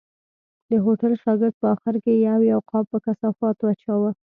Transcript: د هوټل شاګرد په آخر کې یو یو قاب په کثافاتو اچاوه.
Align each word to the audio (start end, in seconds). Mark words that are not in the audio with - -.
د 0.69 0.71
هوټل 0.83 1.13
شاګرد 1.23 1.55
په 1.61 1.65
آخر 1.73 1.95
کې 2.03 2.13
یو 2.27 2.39
یو 2.51 2.59
قاب 2.69 2.85
په 2.91 2.97
کثافاتو 3.05 3.63
اچاوه. 3.73 4.11